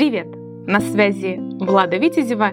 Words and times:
Привет! 0.00 0.28
На 0.66 0.80
связи 0.80 1.36
Влада 1.38 1.98
Витязева 1.98 2.52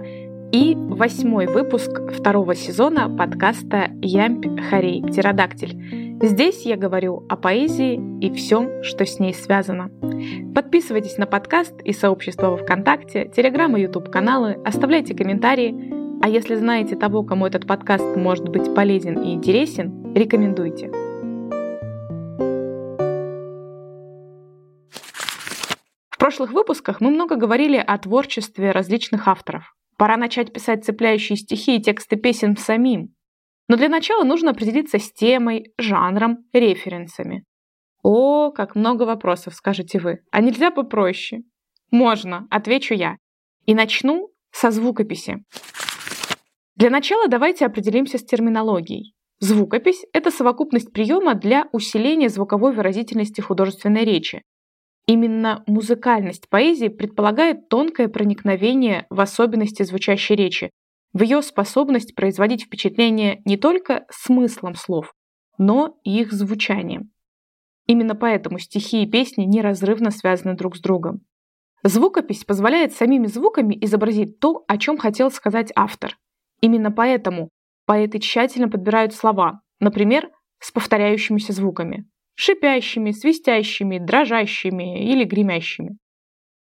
и 0.51 0.75
восьмой 0.75 1.47
выпуск 1.47 2.11
второго 2.11 2.55
сезона 2.55 3.09
подкаста 3.09 3.89
«Ямпь, 4.01 4.59
Харей, 4.69 5.01
Птеродактиль». 5.01 6.19
Здесь 6.21 6.65
я 6.65 6.75
говорю 6.75 7.23
о 7.29 7.37
поэзии 7.37 8.01
и 8.19 8.33
всем, 8.33 8.83
что 8.83 9.05
с 9.05 9.19
ней 9.19 9.33
связано. 9.33 9.89
Подписывайтесь 10.53 11.17
на 11.17 11.25
подкаст 11.25 11.81
и 11.83 11.93
сообщество 11.93 12.49
во 12.49 12.57
Вконтакте, 12.57 13.31
Телеграм 13.33 13.77
и 13.77 13.81
Ютуб 13.83 14.09
каналы, 14.09 14.57
оставляйте 14.65 15.15
комментарии, 15.15 16.19
а 16.21 16.27
если 16.27 16.55
знаете 16.55 16.97
того, 16.97 17.23
кому 17.23 17.45
этот 17.45 17.65
подкаст 17.65 18.17
может 18.17 18.49
быть 18.49 18.75
полезен 18.75 19.21
и 19.21 19.31
интересен, 19.31 20.13
рекомендуйте. 20.13 20.91
Прошлых 26.27 26.51
выпусках 26.51 26.99
мы 26.99 27.09
много 27.09 27.37
говорили 27.37 27.77
о 27.77 27.97
творчестве 27.97 28.71
различных 28.71 29.29
авторов. 29.29 29.73
Пора 29.95 30.17
начать 30.17 30.51
писать 30.51 30.83
цепляющие 30.83 31.37
стихи 31.37 31.77
и 31.77 31.81
тексты 31.81 32.17
песен 32.17 32.57
самим. 32.57 33.15
Но 33.69 33.77
для 33.77 33.87
начала 33.87 34.25
нужно 34.25 34.51
определиться 34.51 34.99
с 34.99 35.09
темой, 35.13 35.71
жанром, 35.77 36.39
референсами. 36.51 37.45
О, 38.03 38.51
как 38.51 38.75
много 38.75 39.03
вопросов, 39.03 39.55
скажете 39.55 39.99
вы. 39.99 40.19
А 40.29 40.41
нельзя 40.41 40.69
попроще? 40.69 41.43
Можно, 41.91 42.45
отвечу 42.51 42.93
я. 42.93 43.15
И 43.65 43.73
начну 43.73 44.27
со 44.51 44.69
звукописи. 44.69 45.37
Для 46.75 46.89
начала 46.89 47.29
давайте 47.29 47.65
определимся 47.65 48.17
с 48.17 48.25
терминологией. 48.25 49.13
Звукопись– 49.39 50.03
это 50.11 50.29
совокупность 50.29 50.91
приема 50.91 51.35
для 51.35 51.69
усиления 51.71 52.27
звуковой 52.27 52.73
выразительности 52.73 53.39
художественной 53.39 54.03
речи, 54.03 54.41
Именно 55.07 55.63
музыкальность 55.67 56.49
поэзии 56.49 56.89
предполагает 56.89 57.69
тонкое 57.69 58.09
проникновение 58.09 59.07
в 59.09 59.21
особенности 59.21 59.83
звучащей 59.83 60.35
речи, 60.35 60.69
в 61.13 61.23
ее 61.23 61.41
способность 61.41 62.13
производить 62.13 62.65
впечатление 62.65 63.41
не 63.45 63.55
только 63.55 64.05
смыслом 64.11 64.75
слов, 64.75 65.13
но 65.57 65.97
и 66.03 66.19
их 66.19 66.33
звучанием. 66.33 67.11
Именно 67.85 68.15
поэтому 68.15 68.59
стихи 68.59 69.03
и 69.03 69.09
песни 69.09 69.43
неразрывно 69.45 70.11
связаны 70.11 70.55
друг 70.55 70.75
с 70.75 70.81
другом. 70.81 71.21
Звукопись 71.83 72.43
позволяет 72.43 72.91
самими 72.91 73.27
звуками 73.27 73.77
изобразить 73.79 74.39
то, 74.39 74.65
о 74.67 74.77
чем 74.77 74.97
хотел 74.97 75.31
сказать 75.31 75.71
автор. 75.73 76.17
Именно 76.59 76.91
поэтому 76.91 77.49
поэты 77.85 78.19
тщательно 78.19 78.67
подбирают 78.67 79.13
слова, 79.13 79.61
например, 79.79 80.29
с 80.59 80.69
повторяющимися 80.71 81.53
звуками 81.53 82.05
шипящими, 82.37 83.11
свистящими, 83.11 83.97
дрожащими 83.97 85.11
или 85.11 85.23
гремящими. 85.23 85.97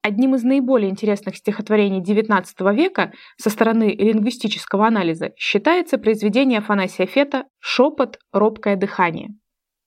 Одним 0.03 0.35
из 0.35 0.43
наиболее 0.43 0.91
интересных 0.91 1.37
стихотворений 1.37 2.03
XIX 2.03 2.45
века 2.75 3.13
со 3.37 3.49
стороны 3.49 3.95
лингвистического 3.97 4.89
анализа 4.89 5.31
считается 5.37 5.97
произведение 5.97 6.59
Афанасия 6.59 7.07
Фета 7.07 7.45
«Шепот, 7.61 8.19
робкое 8.33 8.75
дыхание». 8.75 9.29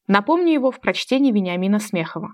Напомню 0.08 0.53
его 0.53 0.72
в 0.72 0.80
прочтении 0.80 1.34
Вениамина 1.34 1.80
Смехова. 1.80 2.30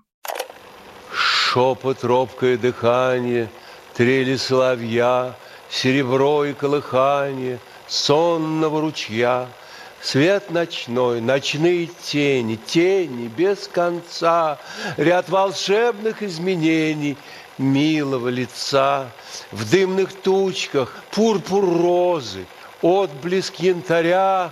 Шепот, 1.12 2.04
робкое 2.04 2.60
дыхание, 2.60 3.50
трели 3.96 4.36
соловья, 4.36 5.34
серебро 5.70 6.46
и 6.46 6.54
колыхание 6.54 7.58
сонного 7.88 8.82
ручья— 8.82 9.48
Свет 10.02 10.50
ночной, 10.50 11.22
ночные 11.22 11.86
тени, 11.86 12.56
тени 12.56 13.28
без 13.28 13.68
конца, 13.68 14.58
Ряд 14.98 15.30
волшебных 15.30 16.24
изменений 16.24 17.18
милого 17.60 18.30
лица. 18.30 19.12
В 19.52 19.70
дымных 19.70 20.14
тучках 20.14 20.96
пурпур 21.12 21.64
розы, 21.64 22.46
отблеск 22.82 23.60
янтаря 23.60 24.52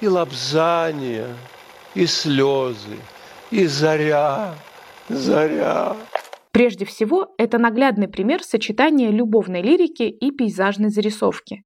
И 0.00 0.06
лобзания, 0.06 1.34
и 1.94 2.06
слезы, 2.06 2.98
и 3.50 3.66
заря, 3.66 4.54
заря. 5.08 5.96
Прежде 6.52 6.84
всего, 6.84 7.34
это 7.38 7.58
наглядный 7.58 8.08
пример 8.08 8.42
сочетания 8.42 9.10
любовной 9.10 9.62
лирики 9.62 10.04
и 10.04 10.30
пейзажной 10.30 10.90
зарисовки. 10.90 11.65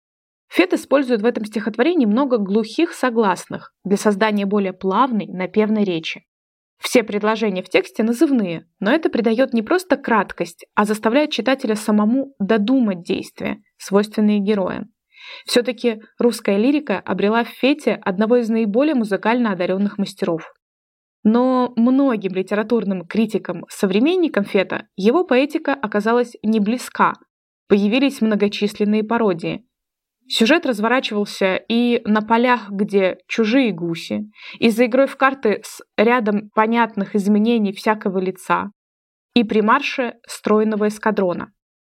Фет 0.50 0.72
использует 0.72 1.22
в 1.22 1.26
этом 1.26 1.44
стихотворении 1.44 2.06
много 2.06 2.38
глухих 2.38 2.92
согласных 2.92 3.72
для 3.84 3.96
создания 3.96 4.46
более 4.46 4.72
плавной, 4.72 5.26
напевной 5.28 5.84
речи. 5.84 6.24
Все 6.80 7.04
предложения 7.04 7.62
в 7.62 7.68
тексте 7.68 8.02
назывные, 8.02 8.66
но 8.80 8.90
это 8.90 9.10
придает 9.10 9.52
не 9.52 9.62
просто 9.62 9.96
краткость, 9.96 10.66
а 10.74 10.84
заставляет 10.84 11.30
читателя 11.30 11.76
самому 11.76 12.34
додумать 12.40 13.02
действия, 13.02 13.62
свойственные 13.76 14.40
героям. 14.40 14.90
Все-таки 15.44 16.00
русская 16.18 16.56
лирика 16.56 16.98
обрела 16.98 17.44
в 17.44 17.48
Фете 17.48 17.94
одного 17.94 18.38
из 18.38 18.48
наиболее 18.48 18.94
музыкально 18.94 19.52
одаренных 19.52 19.98
мастеров. 19.98 20.52
Но 21.22 21.72
многим 21.76 22.32
литературным 22.32 23.06
критикам, 23.06 23.66
современникам 23.68 24.44
Фета, 24.44 24.88
его 24.96 25.24
поэтика 25.24 25.74
оказалась 25.74 26.32
не 26.42 26.58
близка. 26.58 27.12
Появились 27.68 28.20
многочисленные 28.20 29.04
пародии– 29.04 29.64
Сюжет 30.32 30.64
разворачивался 30.64 31.56
и 31.56 32.02
на 32.04 32.22
полях, 32.22 32.70
где 32.70 33.18
чужие 33.26 33.72
гуси, 33.72 34.30
и 34.60 34.70
за 34.70 34.86
игрой 34.86 35.08
в 35.08 35.16
карты 35.16 35.60
с 35.64 35.82
рядом 35.96 36.50
понятных 36.54 37.16
изменений 37.16 37.72
всякого 37.72 38.20
лица, 38.20 38.70
и 39.34 39.42
при 39.42 39.60
марше 39.60 40.14
стройного 40.28 40.86
эскадрона. 40.86 41.50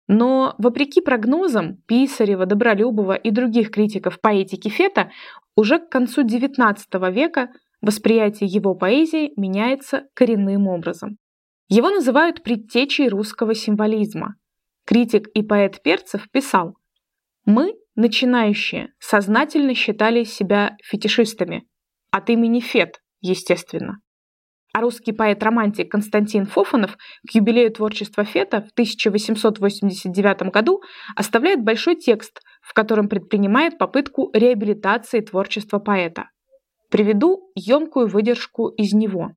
Но, 0.07 0.53
вопреки 0.59 1.01
прогнозам 1.01 1.77
Писарева, 1.87 2.45
Добролюбова 2.45 3.15
и 3.15 3.31
других 3.31 3.71
критиков 3.71 4.21
поэтики 4.21 4.69
Фета, 4.69 5.09
уже 5.55 5.79
к 5.79 5.89
концу 5.89 6.23
XIX 6.23 6.77
века 7.11 7.49
восприятие 7.81 8.49
его 8.49 8.75
поэзии 8.75 9.33
меняется 9.35 10.03
коренным 10.13 10.67
образом. 10.67 11.17
Его 11.69 11.89
называют 11.89 12.43
предтечей 12.43 13.09
русского 13.09 13.55
символизма. 13.55 14.35
Критик 14.85 15.27
и 15.29 15.41
поэт 15.41 15.81
Перцев 15.81 16.29
писал 16.29 16.75
«Мы 17.43 17.73
Начинающие 17.99 18.93
сознательно 18.99 19.73
считали 19.73 20.23
себя 20.23 20.77
фетишистами. 20.83 21.67
От 22.11 22.29
имени 22.29 22.59
Фет, 22.59 23.01
естественно. 23.21 23.97
А 24.71 24.81
русский 24.81 25.13
поэт-романтик 25.13 25.91
Константин 25.91 26.45
Фофанов 26.45 26.95
к 27.27 27.33
юбилею 27.33 27.71
творчества 27.71 28.23
Фета 28.23 28.61
в 28.61 28.69
1889 28.73 30.51
году 30.51 30.83
оставляет 31.15 31.63
большой 31.63 31.95
текст, 31.95 32.39
в 32.61 32.75
котором 32.75 33.09
предпринимает 33.09 33.79
попытку 33.79 34.29
реабилитации 34.31 35.21
творчества 35.21 35.79
поэта. 35.79 36.29
Приведу 36.91 37.51
емкую 37.55 38.09
выдержку 38.09 38.67
из 38.67 38.93
него. 38.93 39.31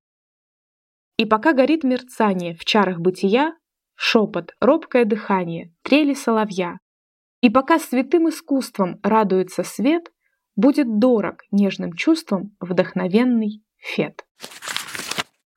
И 1.16 1.25
пока 1.25 1.54
горит 1.54 1.82
мерцание 1.82 2.54
в 2.54 2.66
чарах 2.66 2.98
бытия, 2.98 3.54
шепот, 3.94 4.54
робкое 4.60 5.06
дыхание, 5.06 5.72
трели 5.82 6.12
соловья, 6.12 6.77
и 7.40 7.50
пока 7.50 7.78
святым 7.78 8.28
искусством 8.28 8.98
радуется 9.02 9.62
свет, 9.62 10.10
будет 10.56 10.98
дорог 10.98 11.42
нежным 11.50 11.92
чувством 11.92 12.54
вдохновенный 12.60 13.62
Фет. 13.76 14.24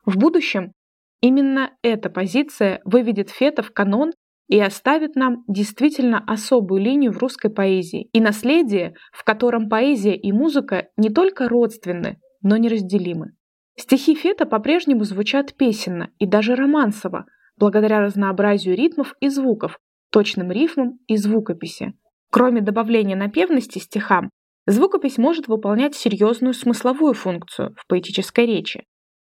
В 0.05 0.17
будущем 0.17 0.73
именно 1.21 1.71
эта 1.81 2.09
позиция 2.09 2.81
выведет 2.85 3.29
Фета 3.29 3.63
в 3.63 3.71
канон 3.71 4.11
и 4.47 4.59
оставит 4.59 5.15
нам 5.15 5.43
действительно 5.47 6.23
особую 6.25 6.81
линию 6.81 7.11
в 7.11 7.17
русской 7.17 7.49
поэзии 7.49 8.09
и 8.13 8.21
наследие, 8.21 8.95
в 9.11 9.23
котором 9.23 9.69
поэзия 9.69 10.15
и 10.15 10.31
музыка 10.31 10.87
не 10.97 11.09
только 11.09 11.49
родственны, 11.49 12.19
но 12.41 12.57
неразделимы. 12.57 13.31
Стихи 13.75 14.15
Фета 14.15 14.45
по-прежнему 14.45 15.03
звучат 15.03 15.55
песенно 15.55 16.11
и 16.19 16.27
даже 16.27 16.55
романсово, 16.55 17.25
благодаря 17.57 18.01
разнообразию 18.01 18.75
ритмов 18.75 19.15
и 19.19 19.29
звуков, 19.29 19.79
точным 20.13 20.51
рифмам 20.51 20.99
и 21.07 21.17
звукописи. 21.17 21.93
Кроме 22.31 22.61
добавления 22.61 23.15
напевности 23.15 23.79
стихам, 23.79 24.29
звукопись 24.67 25.17
может 25.17 25.47
выполнять 25.47 25.95
серьезную 25.95 26.53
смысловую 26.53 27.15
функцию 27.15 27.75
в 27.75 27.87
поэтической 27.87 28.45
речи, 28.45 28.85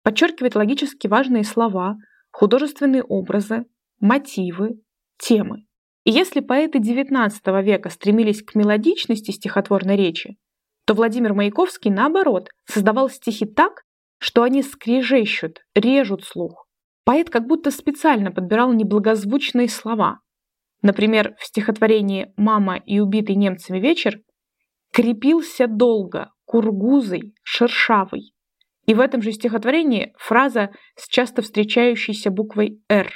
подчеркивать 0.04 0.56
логически 0.56 1.06
важные 1.06 1.44
слова, 1.44 1.98
художественные 2.32 3.04
образы, 3.04 3.66
мотивы, 4.00 4.82
темы. 5.20 5.66
И 6.04 6.12
если 6.12 6.40
поэты 6.40 6.80
XIX 6.80 7.32
века 7.62 7.92
стремились 7.92 8.42
к 8.42 8.56
мелодичности 8.56 9.30
стихотворной 9.30 9.96
речи, 9.96 10.38
то 10.86 10.96
Владимир 10.96 11.36
Маяковский, 11.36 11.92
наоборот, 11.92 12.50
создавал 12.66 13.08
стихи 13.08 13.46
так, 13.46 13.84
что 14.18 14.42
они 14.42 14.64
скрежещут, 14.64 15.60
режут 15.76 16.24
слух. 16.24 16.66
Поэт 17.06 17.30
как 17.30 17.46
будто 17.46 17.70
специально 17.70 18.32
подбирал 18.32 18.74
неблагозвучные 18.74 19.70
слова, 19.70 20.22
Например, 20.82 21.36
в 21.40 21.46
стихотворении 21.46 22.34
«Мама 22.38 22.78
и 22.78 23.00
убитый 23.00 23.36
немцами 23.36 23.80
вечер» 23.80 24.20
крепился 24.92 25.68
долго, 25.68 26.32
кургузый, 26.46 27.34
шершавый. 27.44 28.34
И 28.86 28.94
в 28.94 29.00
этом 29.00 29.22
же 29.22 29.32
стихотворении 29.32 30.14
фраза 30.18 30.72
с 30.96 31.08
часто 31.08 31.42
встречающейся 31.42 32.32
буквой 32.32 32.82
«Р». 32.90 33.10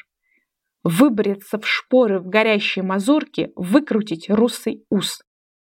выбраться 0.83 1.59
в 1.59 1.67
шпоры 1.67 2.19
в 2.19 2.27
горящей 2.27 2.83
мазурке, 2.83 3.51
выкрутить 3.56 4.29
русый 4.29 4.85
ус. 4.91 5.21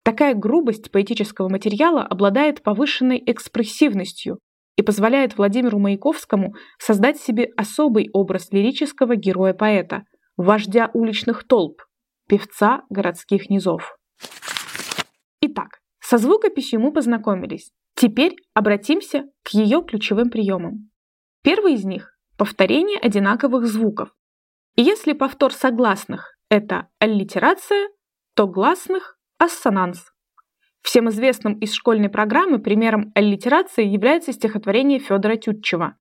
Такая 0.03 0.35
грубость 0.35 0.91
поэтического 0.91 1.47
материала 1.47 2.03
обладает 2.03 2.61
повышенной 2.61 3.23
экспрессивностью 3.25 4.39
и 4.75 4.83
позволяет 4.83 5.37
Владимиру 5.37 5.79
Маяковскому 5.79 6.53
создать 6.77 7.17
себе 7.17 7.49
особый 7.55 8.09
образ 8.11 8.51
лирического 8.51 9.15
героя-поэта, 9.15 10.03
вождя 10.37 10.89
уличных 10.93 11.45
толп, 11.47 11.81
певца 12.27 12.83
городских 12.89 13.49
низов. 13.49 13.97
Итак, 15.41 15.79
со 15.99 16.17
звукописью 16.17 16.79
мы 16.79 16.91
познакомились. 16.91 17.71
Теперь 17.95 18.35
обратимся 18.53 19.25
к 19.43 19.49
ее 19.49 19.83
ключевым 19.83 20.29
приемам. 20.29 20.89
Первый 21.43 21.73
из 21.73 21.85
них– 21.85 22.17
повторение 22.37 22.99
одинаковых 22.99 23.65
звуков. 23.65 24.09
И 24.75 24.81
если 24.81 25.13
повтор 25.13 25.53
согласных– 25.53 26.35
это 26.49 26.89
аллитерация, 26.99 27.89
то 28.35 28.47
гласных– 28.47 29.17
ассонанс. 29.37 30.11
Всем 30.81 31.09
известным 31.09 31.57
из 31.59 31.73
школьной 31.73 32.09
программы 32.09 32.59
примером 32.59 33.11
аллитерации 33.15 33.85
является 33.85 34.33
стихотворение 34.33 34.99
Федора 34.99 35.35
Тютчева. 35.35 35.97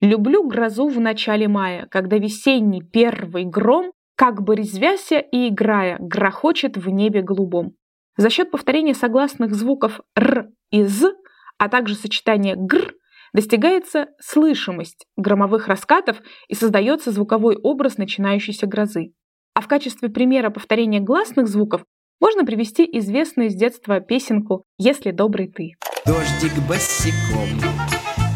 «Люблю 0.00 0.46
грозу 0.46 0.88
в 0.88 1.00
начале 1.00 1.48
мая, 1.48 1.86
когда 1.90 2.18
весенний 2.18 2.82
первый 2.82 3.44
гром, 3.44 3.92
как 4.16 4.42
бы 4.42 4.54
резвяся 4.54 5.18
и 5.18 5.48
играя, 5.48 5.96
грохочет 5.98 6.76
в 6.76 6.88
небе 6.88 7.22
голубом». 7.22 7.72
За 8.16 8.30
счет 8.30 8.50
повторения 8.50 8.94
согласных 8.94 9.54
звуков 9.54 10.00
«р» 10.16 10.48
и 10.70 10.82
«з», 10.84 11.12
а 11.58 11.68
также 11.68 11.94
сочетания 11.94 12.54
«гр» 12.56 12.94
достигается 13.32 14.08
слышимость 14.20 15.06
громовых 15.16 15.68
раскатов 15.68 16.20
и 16.48 16.54
создается 16.54 17.10
звуковой 17.10 17.56
образ 17.56 17.98
начинающейся 17.98 18.66
грозы. 18.66 19.12
А 19.54 19.60
в 19.60 19.68
качестве 19.68 20.08
примера 20.08 20.50
повторения 20.50 21.00
гласных 21.00 21.48
звуков 21.48 21.84
можно 22.20 22.44
привести 22.44 22.88
известную 22.98 23.50
с 23.50 23.54
детства 23.54 24.00
песенку 24.00 24.64
«Если 24.78 25.10
добрый 25.10 25.48
ты». 25.48 25.72
Дождик 26.04 26.52
босиком 26.68 27.48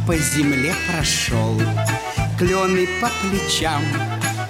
по 0.06 0.16
земле 0.16 0.72
прошел, 0.90 1.56
Клены 2.38 2.88
по 3.00 3.08
плечам 3.22 3.82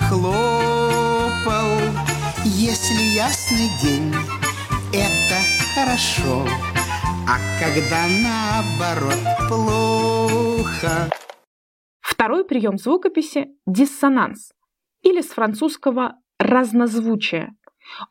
хлопал. 0.08 1.78
Если 2.44 3.14
ясный 3.14 3.68
день, 3.82 4.12
это 4.92 5.38
хорошо, 5.74 6.46
А 7.28 7.38
когда 7.60 8.06
наоборот 8.08 9.18
плохо. 9.48 11.10
Второй 12.00 12.44
прием 12.44 12.78
звукописи– 12.78 13.48
диссонанс, 13.66 14.52
или 15.02 15.20
с 15.20 15.28
французского 15.28 16.14
разнозвучие. 16.38 17.50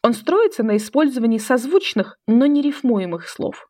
Он 0.04 0.14
строится 0.14 0.64
на 0.64 0.78
использовании 0.78 1.40
созвучных, 1.40 2.18
но 2.28 2.46
не 2.46 2.62
рифмуемых 2.62 3.28
слов. 3.28 3.68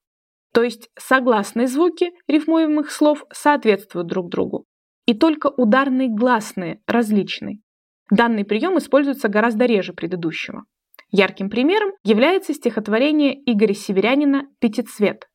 То 0.53 0.63
есть 0.63 0.89
согласные 0.99 1.67
звуки 1.67 2.11
рифмуемых 2.27 2.91
слов 2.91 3.25
соответствуют 3.31 4.07
друг 4.07 4.29
другу. 4.29 4.65
И 5.05 5.13
только 5.13 5.47
ударные 5.47 6.09
гласные 6.09 6.81
различны. 6.87 7.61
Данный 8.09 8.43
прием 8.43 8.77
используется 8.77 9.29
гораздо 9.29 9.65
реже 9.65 9.93
предыдущего. 9.93 10.65
Ярким 11.11 11.49
примером 11.49 11.91
является 12.03 12.53
стихотворение 12.53 13.37
Игоря 13.45 13.73
Северянина 13.73 14.47
«Пятицвет». 14.59 15.27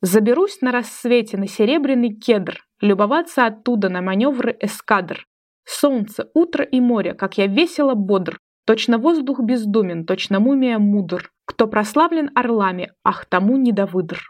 «Заберусь 0.00 0.60
на 0.60 0.70
рассвете 0.70 1.36
на 1.36 1.48
серебряный 1.48 2.14
кедр, 2.14 2.64
любоваться 2.80 3.46
оттуда 3.46 3.88
на 3.88 4.00
маневры 4.00 4.56
эскадр. 4.60 5.26
Солнце, 5.64 6.30
утро 6.34 6.64
и 6.64 6.80
море, 6.80 7.14
как 7.14 7.36
я 7.36 7.46
весело 7.46 7.94
бодр, 7.94 8.38
точно 8.64 8.98
воздух 8.98 9.40
бездумен, 9.40 10.06
точно 10.06 10.38
мумия 10.38 10.78
мудр, 10.78 11.30
кто 11.44 11.66
прославлен 11.66 12.30
орлами, 12.34 12.92
ах 13.04 13.26
тому 13.26 13.56
недовыдр». 13.56 14.20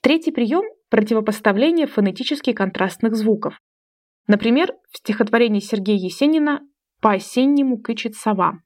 Третий 0.00 0.30
прием– 0.30 0.64
противопоставление 0.90 1.86
фонетически 1.86 2.52
контрастных 2.52 3.16
звуков. 3.16 3.58
Например, 4.28 4.72
в 4.90 4.98
стихотворении 4.98 5.60
Сергея 5.60 5.96
Есенина 5.96 6.60
«По-осеннему 7.00 7.78
кычет 7.78 8.14
сова». 8.14 8.60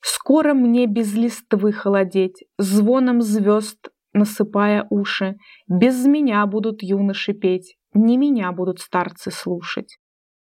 Скоро 0.00 0.54
мне 0.54 0.86
без 0.86 1.14
листвы 1.14 1.72
холодеть, 1.72 2.44
звоном 2.56 3.20
звезд 3.20 3.88
насыпая 4.12 4.86
уши, 4.90 5.36
без 5.68 6.06
меня 6.06 6.44
будут 6.46 6.82
юноши 6.82 7.32
петь, 7.32 7.76
не 7.94 8.16
меня 8.16 8.52
будут 8.52 8.80
старцы 8.80 9.30
слушать. 9.30 9.98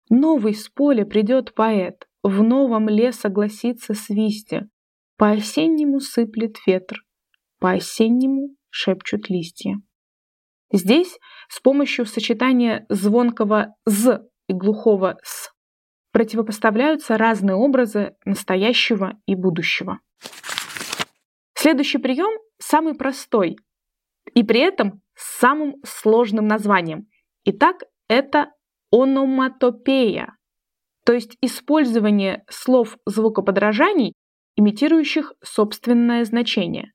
Новый 0.09 0.53
с 0.53 0.69
поля 0.69 1.05
придет 1.05 1.53
поэт, 1.53 2.07
в 2.23 2.43
новом 2.43 2.89
ле 2.89 3.11
согласится 3.11 3.93
свисте, 3.93 4.67
по-осеннему 5.17 5.99
сыплет 5.99 6.57
ветр, 6.65 7.04
по-осеннему 7.59 8.55
шепчут 8.69 9.29
листья. 9.29 9.81
Здесь 10.71 11.19
с 11.47 11.59
помощью 11.59 12.05
сочетания 12.05 12.85
звонкого 12.89 13.75
«з» 13.85 14.21
и 14.47 14.53
глухого 14.53 15.17
«с» 15.23 15.51
противопоставляются 16.11 17.17
разные 17.17 17.55
образы 17.55 18.15
настоящего 18.25 19.13
и 19.25 19.35
будущего. 19.35 19.99
Следующий 21.53 21.97
прием 21.97 22.39
самый 22.57 22.95
простой 22.95 23.57
и 24.33 24.43
при 24.43 24.61
этом 24.61 25.01
с 25.15 25.39
самым 25.39 25.75
сложным 25.83 26.47
названием. 26.47 27.07
Итак, 27.43 27.83
это 28.07 28.51
ономатопея, 28.91 30.35
то 31.05 31.13
есть 31.13 31.37
использование 31.41 32.43
слов 32.49 32.97
звукоподражаний, 33.05 34.13
имитирующих 34.55 35.33
собственное 35.43 36.23
значение. 36.25 36.91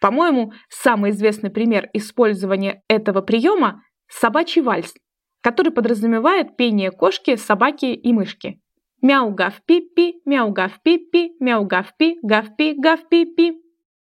По-моему, 0.00 0.52
самый 0.68 1.10
известный 1.10 1.50
пример 1.50 1.88
использования 1.92 2.82
этого 2.88 3.20
приема– 3.20 3.82
собачий 4.08 4.62
вальс, 4.62 4.94
который 5.42 5.72
подразумевает 5.72 6.56
пение 6.56 6.90
кошки, 6.90 7.36
собаки 7.36 7.86
и 7.86 8.12
мышки. 8.12 8.60
Мяу-гав-пи-пи, 9.02 10.22
мяу-гав-пи-пи, 10.24 11.36
мяу-гав-пи, 11.40 12.18
гав-пи, 12.22 12.74
гав-пи-пи. 12.78 13.62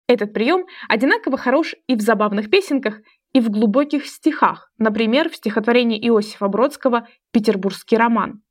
Этот 0.08 0.34
прием 0.34 0.66
одинаково 0.90 1.38
хорош 1.38 1.76
и 1.88 1.96
в 1.96 2.02
забавных 2.02 2.50
песенках, 2.50 3.00
и 3.32 3.40
в 3.40 3.50
глубоких 3.50 4.06
стихах, 4.06 4.72
например, 4.78 5.30
в 5.30 5.36
стихотворении 5.36 5.98
Иосифа 6.08 6.48
Бродского 6.48 7.08
«Петербургский 7.32 7.98
роман». 7.98 8.44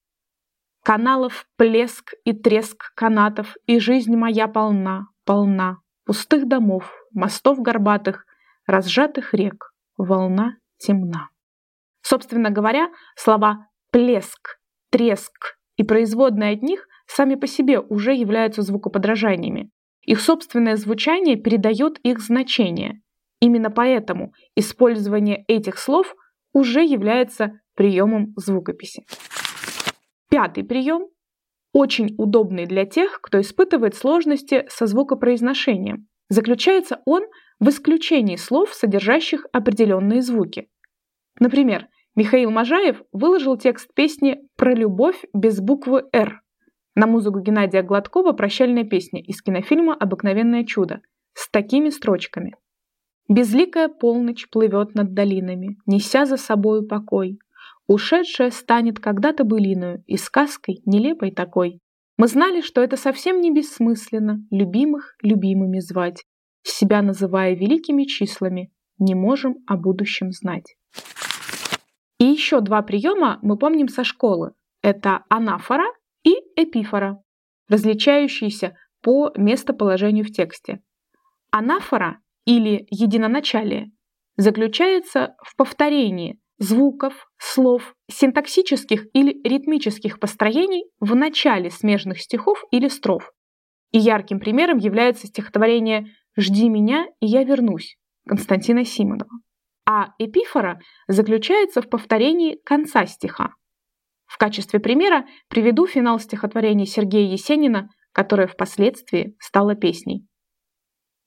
«Каналов 0.83 1.47
плеск 1.57 2.15
и 2.25 2.33
треск 2.33 2.93
канатов, 2.97 3.57
и 3.67 3.79
жизнь 3.79 4.17
моя 4.17 4.49
полна, 4.49 5.07
полна, 5.25 5.82
пустых 6.05 6.47
домов, 6.49 6.91
мостов 7.13 7.61
горбатых, 7.61 8.25
разжатых 8.67 9.35
рек, 9.35 9.73
волна 9.97 10.57
темна». 10.79 11.29
Собственно 12.03 12.51
говоря, 12.51 12.91
слова 13.17 13.69
«плеск», 13.91 14.59
«треск» 14.91 15.57
и 15.77 15.85
производные 15.85 16.55
от 16.55 16.63
них 16.63 16.87
сами 17.07 17.35
по 17.35 17.47
себе 17.47 17.81
уже 17.81 18.15
являются 18.15 18.63
звукоподражаниями. 18.63 19.71
Их 20.03 20.21
собственное 20.21 20.77
звучание 20.77 21.37
передает 21.37 21.99
их 22.01 22.21
значение. 22.21 23.01
Именно 23.41 23.71
поэтому 23.71 24.33
использование 24.57 25.45
этих 25.47 25.79
слов 25.79 26.15
уже 26.53 26.83
является 26.85 27.61
приемом 27.75 28.33
звукописи. 28.37 29.05
Пятый 30.29 30.65
прием 30.65 31.09
очень 31.73 32.15
удобный 32.19 32.67
для 32.67 32.85
тех, 32.85 33.21
кто 33.21 33.41
испытывает 33.41 33.95
сложности 33.95 34.67
со 34.69 34.87
звукопроизношением. 34.87 36.07
Заключается 36.29 37.01
он 37.05 37.25
в 37.61 37.69
исключении 37.69 38.37
слов, 38.37 38.75
содержащих 38.75 39.47
определенные 39.53 40.23
звуки. 40.23 40.69
Например, 41.39 41.89
Михаил 42.15 42.51
Можаев 42.51 43.03
выложил 43.13 43.57
текст 43.57 43.93
песни 43.95 44.39
«Про 44.57 44.75
любовь 44.75 45.25
без 45.33 45.61
буквы 45.61 46.05
«Р» 46.13 46.43
на 46.95 47.07
музыку 47.07 47.41
Геннадия 47.41 47.83
Гладкова 47.83 48.33
«Прощальная 48.33 48.85
песня» 48.85 49.23
из 49.23 49.41
кинофильма 49.41 49.95
«Обыкновенное 49.95 50.65
чудо» 50.65 51.01
с 51.33 51.51
такими 51.51 51.89
строчками. 51.89 52.55
«Безликая 53.29 53.89
полночь 53.89 54.49
плывет 54.51 54.95
над 54.95 55.15
долинами, 55.15 55.79
неся 55.87 56.27
за 56.27 56.37
собою 56.37 56.87
покой. 56.87 57.39
Ушедшая 57.87 58.51
станет 58.51 58.99
когда-то 59.01 59.45
былиною 59.45 60.03
и 60.07 60.17
сказкой 60.17 60.83
нелепой 60.85 61.31
такой. 61.31 61.81
Мы 62.17 62.29
знали, 62.29 62.61
что 62.61 62.81
это 62.83 62.97
совсем 62.97 63.41
не 63.41 63.53
бессмысленно 63.53 64.39
любимых 64.51 65.17
любимыми 65.23 65.81
звать, 65.81 66.25
себя 66.63 67.03
называя 67.03 67.55
великими 67.55 68.05
числами, 68.05 68.73
не 68.99 69.15
можем 69.15 69.57
о 69.67 69.77
будущем 69.77 70.31
знать». 70.31 70.77
И 72.23 72.25
еще 72.25 72.61
два 72.61 72.83
приема 72.83 73.41
мы 73.43 73.59
помним 73.59 73.89
со 73.89 74.05
школы. 74.05 74.53
Это 74.81 75.25
анафора 75.29 75.87
и 76.23 76.37
эпифора, 76.55 77.21
различающиеся 77.69 78.77
по 79.01 79.33
местоположению 79.37 80.25
в 80.25 80.31
тексте. 80.31 80.83
Анафора 81.51 82.21
или 82.45 82.87
единоначалие 82.91 83.91
заключается 84.37 85.35
в 85.43 85.57
повторении 85.57 86.39
звуков, 86.63 87.29
слов, 87.39 87.95
синтаксических 88.09 89.07
или 89.15 89.33
ритмических 89.47 90.21
построений 90.21 90.85
в 91.01 91.15
начале 91.17 91.71
смежных 91.71 92.21
стихов 92.21 92.63
или 92.71 92.87
строф. 92.89 93.33
И 93.91 93.99
ярким 93.99 94.39
примером 94.39 94.79
является 94.79 95.27
стихотворение 95.27 96.07
«Жди 96.39 96.69
меня, 96.69 97.07
и 97.21 97.27
я 97.27 97.43
вернусь» 97.43 97.97
Константина 98.29 98.85
Симонова. 98.85 99.31
А 99.87 100.15
эпифора 100.19 100.81
заключается 101.09 101.83
в 101.83 101.91
повторении 101.91 102.57
конца 102.65 103.07
стиха. 103.07 103.55
В 104.27 104.39
качестве 104.39 104.79
примера 104.79 105.27
приведу 105.49 105.87
финал 105.87 106.21
стихотворения 106.21 106.87
Сергея 106.87 107.29
Есенина, 107.33 107.89
которое 108.13 108.47
впоследствии 108.47 109.35
стало 109.41 109.75
песней. 109.75 110.27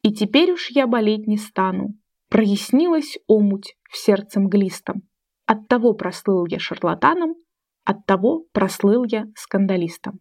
«И 0.01 0.13
теперь 0.13 0.53
уж 0.53 0.69
я 0.69 0.87
болеть 0.87 1.27
не 1.27 1.37
стану, 1.37 1.89
прояснилась 2.29 3.17
омуть 3.27 3.75
в 3.89 3.97
сердце 3.97 4.39
мглистом. 4.39 5.03
От 5.45 5.67
того 5.67 5.93
прослыл 5.93 6.45
я 6.47 6.59
шарлатаном, 6.59 7.35
от 7.83 8.05
того 8.05 8.45
прослыл 8.51 9.03
я 9.05 9.25
скандалистом». 9.35 10.19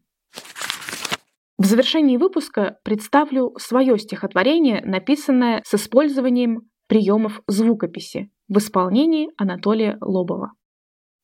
В 1.56 1.66
завершении 1.66 2.16
выпуска 2.16 2.78
представлю 2.82 3.54
свое 3.58 3.98
стихотворение, 3.98 4.82
написанное 4.84 5.62
с 5.64 5.74
использованием 5.74 6.68
приемов 6.88 7.40
звукописи 7.46 8.30
в 8.48 8.58
исполнении 8.58 9.30
Анатолия 9.36 9.96
Лобова. 10.00 10.52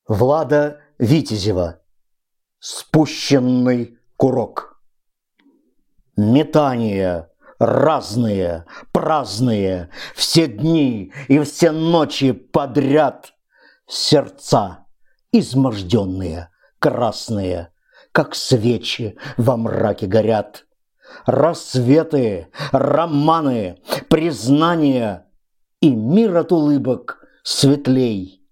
Влада 0.06 0.80
Витязева. 0.98 1.82
Спущенный 2.60 3.98
курок. 4.16 4.80
Метания 6.16 7.30
разные, 7.60 8.64
праздные, 8.90 9.90
все 10.16 10.48
дни 10.48 11.12
и 11.28 11.38
все 11.40 11.70
ночи 11.70 12.32
подряд. 12.32 13.34
Сердца 13.90 14.86
изможденные, 15.32 16.50
красные, 16.78 17.72
как 18.12 18.36
свечи 18.36 19.18
во 19.36 19.56
мраке 19.56 20.06
горят. 20.06 20.64
Рассветы, 21.26 22.46
романы, 22.70 23.82
признания 24.08 25.26
и 25.80 25.90
мир 25.90 26.36
от 26.36 26.52
улыбок 26.52 27.18
светлей. 27.42 28.46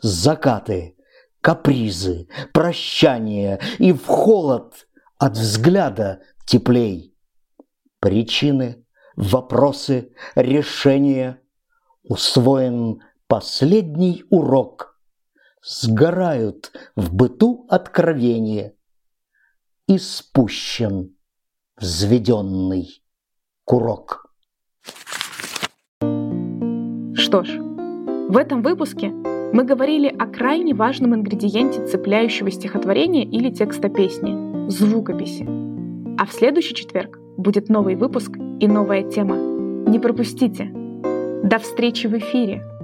Закаты, 0.00 0.96
капризы, 1.40 2.26
прощания 2.52 3.60
и 3.78 3.92
в 3.92 4.04
холод 4.06 4.88
от 5.18 5.34
взгляда 5.34 6.20
теплей. 6.46 7.16
Причины, 8.00 8.84
вопросы, 9.14 10.12
решения. 10.34 11.38
Усвоен 12.02 13.02
последний 13.30 14.24
урок. 14.28 14.98
Сгорают 15.62 16.72
в 16.96 17.14
быту 17.14 17.64
откровения. 17.68 18.74
И 19.86 19.98
спущен 19.98 21.14
взведенный 21.76 22.88
курок. 23.64 24.26
Что 27.14 27.44
ж, 27.44 27.56
в 28.28 28.36
этом 28.36 28.62
выпуске 28.62 29.10
мы 29.10 29.62
говорили 29.62 30.08
о 30.08 30.26
крайне 30.26 30.74
важном 30.74 31.14
ингредиенте 31.14 31.86
цепляющего 31.86 32.50
стихотворения 32.50 33.24
или 33.24 33.50
текста 33.50 33.88
песни– 33.88 34.68
звукописи. 34.68 35.44
А 36.18 36.26
в 36.26 36.32
следующий 36.32 36.74
четверг 36.74 37.18
будет 37.36 37.68
новый 37.68 37.94
выпуск 37.94 38.32
и 38.58 38.66
новая 38.66 39.08
тема. 39.08 39.36
Не 39.88 40.00
пропустите! 40.00 40.72
До 41.44 41.58
встречи 41.58 42.08
в 42.08 42.18
эфире! 42.18 42.79